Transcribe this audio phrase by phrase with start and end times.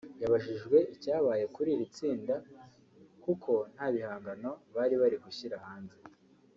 [0.21, 2.35] yabajijwe icyabaye kuri iri tsinda
[3.23, 5.97] kuko nta bihangano bari bari gushyira hanze